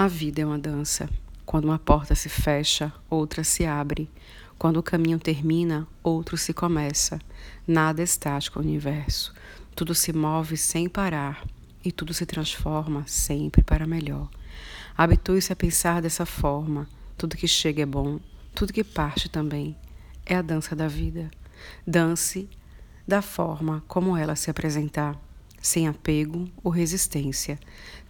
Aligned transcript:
A 0.00 0.08
vida 0.08 0.40
é 0.40 0.46
uma 0.46 0.58
dança. 0.58 1.10
Quando 1.44 1.66
uma 1.66 1.78
porta 1.78 2.14
se 2.14 2.30
fecha, 2.30 2.90
outra 3.10 3.44
se 3.44 3.66
abre. 3.66 4.10
Quando 4.58 4.78
o 4.78 4.82
caminho 4.82 5.18
termina, 5.18 5.86
outro 6.02 6.38
se 6.38 6.54
começa. 6.54 7.18
Nada 7.66 8.00
é 8.00 8.04
estático 8.04 8.60
no 8.60 8.64
universo. 8.64 9.34
Tudo 9.76 9.94
se 9.94 10.10
move 10.10 10.56
sem 10.56 10.88
parar 10.88 11.46
e 11.84 11.92
tudo 11.92 12.14
se 12.14 12.24
transforma 12.24 13.04
sempre 13.06 13.62
para 13.62 13.86
melhor. 13.86 14.30
Habitue-se 14.96 15.52
a 15.52 15.56
pensar 15.56 16.00
dessa 16.00 16.24
forma. 16.24 16.88
Tudo 17.18 17.36
que 17.36 17.46
chega 17.46 17.82
é 17.82 17.86
bom, 17.86 18.18
tudo 18.54 18.72
que 18.72 18.82
parte 18.82 19.28
também. 19.28 19.76
É 20.24 20.34
a 20.34 20.40
dança 20.40 20.74
da 20.74 20.88
vida. 20.88 21.30
Dance 21.86 22.48
da 23.06 23.20
forma 23.20 23.84
como 23.86 24.16
ela 24.16 24.34
se 24.34 24.50
apresentar 24.50 25.20
sem 25.60 25.86
apego 25.86 26.48
ou 26.64 26.70
resistência. 26.70 27.58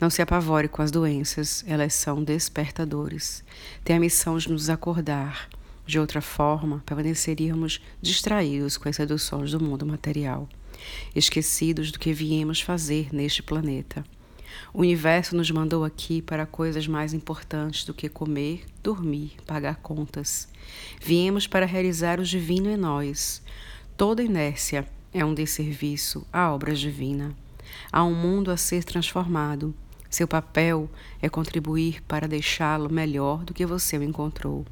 Não 0.00 0.08
se 0.08 0.22
apavore 0.22 0.68
com 0.68 0.82
as 0.82 0.90
doenças, 0.90 1.64
elas 1.66 1.94
são 1.94 2.22
despertadores. 2.22 3.42
Tem 3.84 3.96
a 3.96 4.00
missão 4.00 4.38
de 4.38 4.50
nos 4.50 4.70
acordar. 4.70 5.48
De 5.86 5.98
outra 5.98 6.20
forma, 6.20 6.82
permaneceríamos 6.86 7.80
distraídos 8.00 8.76
com 8.76 8.88
as 8.88 8.96
seduções 8.96 9.50
do 9.50 9.60
mundo 9.60 9.84
material, 9.84 10.48
esquecidos 11.14 11.90
do 11.90 11.98
que 11.98 12.12
viemos 12.12 12.60
fazer 12.60 13.12
neste 13.12 13.42
planeta. 13.42 14.04
O 14.72 14.80
universo 14.80 15.34
nos 15.34 15.50
mandou 15.50 15.84
aqui 15.84 16.22
para 16.22 16.46
coisas 16.46 16.86
mais 16.86 17.12
importantes 17.12 17.84
do 17.84 17.92
que 17.92 18.08
comer, 18.08 18.64
dormir, 18.82 19.32
pagar 19.44 19.76
contas. 19.76 20.48
Viemos 21.00 21.46
para 21.46 21.66
realizar 21.66 22.20
o 22.20 22.24
divino 22.24 22.70
em 22.70 22.76
nós. 22.76 23.42
Toda 23.96 24.22
inércia 24.22 24.86
é 25.12 25.24
um 25.24 25.34
desserviço 25.34 26.26
à 26.32 26.52
obra 26.52 26.74
divina. 26.74 27.34
Há 27.90 28.04
um 28.04 28.14
mundo 28.14 28.50
a 28.50 28.56
ser 28.56 28.84
transformado. 28.84 29.74
Seu 30.08 30.26
papel 30.26 30.88
é 31.20 31.28
contribuir 31.28 32.02
para 32.02 32.28
deixá-lo 32.28 32.92
melhor 32.92 33.44
do 33.44 33.54
que 33.54 33.66
você 33.66 33.98
o 33.98 34.02
encontrou. 34.02 34.64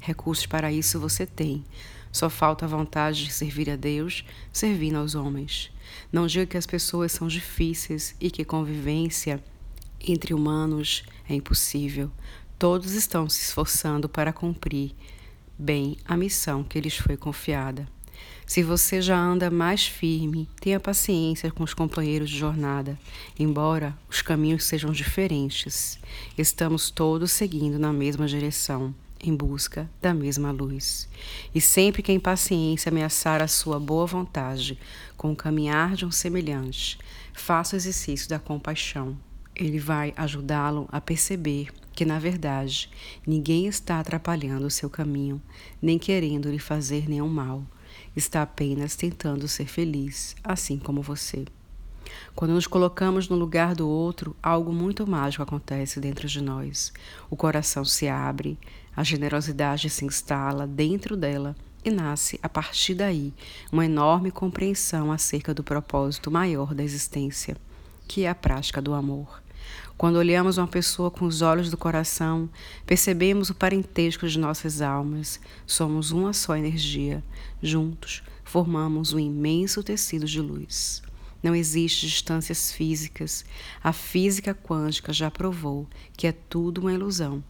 Recursos 0.00 0.46
para 0.46 0.72
isso 0.72 1.00
você 1.00 1.24
tem. 1.24 1.64
Só 2.12 2.28
falta 2.28 2.64
a 2.64 2.68
vontade 2.68 3.24
de 3.24 3.32
servir 3.32 3.70
a 3.70 3.76
Deus, 3.76 4.24
servindo 4.52 4.96
aos 4.96 5.14
homens. 5.14 5.70
Não 6.12 6.26
diga 6.26 6.46
que 6.46 6.56
as 6.56 6.66
pessoas 6.66 7.12
são 7.12 7.26
difíceis 7.26 8.14
e 8.20 8.30
que 8.30 8.44
convivência 8.44 9.42
entre 10.00 10.34
humanos 10.34 11.04
é 11.28 11.34
impossível. 11.34 12.10
Todos 12.58 12.92
estão 12.92 13.28
se 13.28 13.42
esforçando 13.42 14.08
para 14.08 14.32
cumprir 14.32 14.92
bem 15.58 15.96
a 16.04 16.16
missão 16.16 16.62
que 16.62 16.80
lhes 16.80 16.96
foi 16.96 17.16
confiada. 17.16 17.93
Se 18.46 18.62
você 18.62 19.00
já 19.00 19.18
anda 19.18 19.50
mais 19.50 19.86
firme, 19.86 20.48
tenha 20.60 20.78
paciência 20.78 21.50
com 21.50 21.64
os 21.64 21.72
companheiros 21.72 22.28
de 22.28 22.38
jornada, 22.38 22.98
embora 23.38 23.96
os 24.08 24.20
caminhos 24.20 24.64
sejam 24.64 24.92
diferentes. 24.92 25.98
Estamos 26.36 26.90
todos 26.90 27.32
seguindo 27.32 27.78
na 27.78 27.90
mesma 27.90 28.26
direção, 28.26 28.94
em 29.18 29.34
busca 29.34 29.90
da 30.00 30.12
mesma 30.12 30.50
luz. 30.50 31.08
E 31.54 31.60
sempre 31.60 32.02
que 32.02 32.12
a 32.12 32.14
impaciência 32.14 32.90
ameaçar 32.90 33.40
a 33.40 33.48
sua 33.48 33.80
boa 33.80 34.06
vontade 34.06 34.78
com 35.16 35.32
o 35.32 35.36
caminhar 35.36 35.94
de 35.94 36.04
um 36.04 36.10
semelhante, 36.10 36.98
faça 37.32 37.74
o 37.74 37.78
exercício 37.78 38.28
da 38.28 38.38
compaixão. 38.38 39.16
Ele 39.56 39.78
vai 39.78 40.12
ajudá-lo 40.16 40.86
a 40.92 41.00
perceber 41.00 41.68
que, 41.94 42.04
na 42.04 42.18
verdade, 42.18 42.90
ninguém 43.26 43.66
está 43.66 44.00
atrapalhando 44.00 44.66
o 44.66 44.70
seu 44.70 44.90
caminho, 44.90 45.40
nem 45.80 45.98
querendo 45.98 46.50
lhe 46.50 46.58
fazer 46.58 47.08
nenhum 47.08 47.28
mal 47.28 47.64
está 48.16 48.42
apenas 48.42 48.96
tentando 48.96 49.46
ser 49.48 49.66
feliz, 49.66 50.34
assim 50.42 50.78
como 50.78 51.02
você. 51.02 51.44
Quando 52.34 52.54
nos 52.54 52.66
colocamos 52.66 53.28
no 53.28 53.36
lugar 53.36 53.74
do 53.74 53.88
outro, 53.88 54.36
algo 54.42 54.72
muito 54.72 55.06
mágico 55.06 55.42
acontece 55.42 56.00
dentro 56.00 56.28
de 56.28 56.40
nós. 56.40 56.92
O 57.30 57.36
coração 57.36 57.84
se 57.84 58.08
abre, 58.08 58.58
a 58.94 59.02
generosidade 59.02 59.90
se 59.90 60.04
instala 60.04 60.66
dentro 60.66 61.16
dela 61.16 61.56
e 61.84 61.90
nasce, 61.90 62.40
a 62.42 62.48
partir 62.48 62.94
daí, 62.94 63.32
uma 63.70 63.84
enorme 63.84 64.30
compreensão 64.30 65.12
acerca 65.12 65.52
do 65.52 65.62
propósito 65.62 66.30
maior 66.30 66.74
da 66.74 66.82
existência, 66.82 67.56
que 68.08 68.24
é 68.24 68.28
a 68.28 68.34
prática 68.34 68.80
do 68.80 68.94
amor. 68.94 69.43
Quando 69.96 70.16
olhamos 70.16 70.58
uma 70.58 70.66
pessoa 70.66 71.10
com 71.10 71.24
os 71.24 71.40
olhos 71.40 71.70
do 71.70 71.76
coração, 71.76 72.50
percebemos 72.84 73.48
o 73.48 73.54
parentesco 73.54 74.26
de 74.26 74.38
nossas 74.38 74.82
almas. 74.82 75.40
Somos 75.64 76.10
uma 76.10 76.32
só 76.32 76.56
energia. 76.56 77.22
Juntos, 77.62 78.22
formamos 78.42 79.12
um 79.12 79.18
imenso 79.18 79.82
tecido 79.84 80.26
de 80.26 80.40
luz. 80.40 81.00
Não 81.40 81.54
existem 81.54 82.08
distâncias 82.08 82.72
físicas. 82.72 83.44
A 83.82 83.92
física 83.92 84.52
quântica 84.52 85.12
já 85.12 85.30
provou 85.30 85.86
que 86.16 86.26
é 86.26 86.32
tudo 86.32 86.80
uma 86.80 86.92
ilusão. 86.92 87.44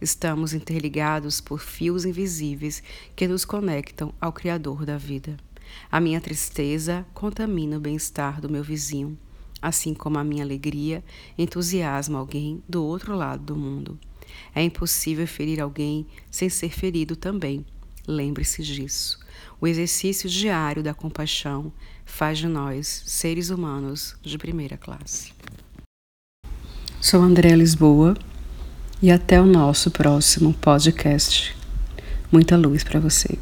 Estamos 0.00 0.52
interligados 0.52 1.40
por 1.40 1.58
fios 1.58 2.04
invisíveis 2.04 2.80
que 3.16 3.26
nos 3.26 3.44
conectam 3.44 4.14
ao 4.20 4.32
Criador 4.32 4.86
da 4.86 4.96
vida. 4.96 5.36
A 5.90 6.00
minha 6.00 6.20
tristeza 6.20 7.04
contamina 7.12 7.76
o 7.76 7.80
bem-estar 7.80 8.40
do 8.40 8.48
meu 8.48 8.62
vizinho 8.62 9.18
assim 9.60 9.94
como 9.94 10.18
a 10.18 10.24
minha 10.24 10.44
alegria 10.44 11.02
entusiasma 11.36 12.18
alguém 12.18 12.62
do 12.68 12.84
outro 12.84 13.14
lado 13.16 13.42
do 13.42 13.56
mundo. 13.56 13.98
É 14.54 14.62
impossível 14.62 15.26
ferir 15.26 15.60
alguém 15.60 16.06
sem 16.30 16.48
ser 16.48 16.70
ferido 16.70 17.16
também. 17.16 17.64
Lembre-se 18.06 18.62
disso. 18.62 19.18
O 19.60 19.66
exercício 19.66 20.28
diário 20.28 20.82
da 20.82 20.94
compaixão 20.94 21.72
faz 22.04 22.38
de 22.38 22.46
nós 22.46 23.02
seres 23.06 23.50
humanos 23.50 24.16
de 24.22 24.38
primeira 24.38 24.76
classe. 24.76 25.32
Sou 27.00 27.20
André 27.20 27.54
Lisboa 27.54 28.16
e 29.00 29.10
até 29.10 29.40
o 29.40 29.46
nosso 29.46 29.90
próximo 29.90 30.52
podcast. 30.54 31.56
Muita 32.32 32.56
luz 32.56 32.82
para 32.82 32.98
você. 32.98 33.38